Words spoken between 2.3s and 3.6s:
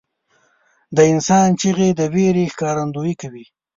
ښکارندویي کوي.